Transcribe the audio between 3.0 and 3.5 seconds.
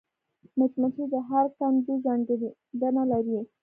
لري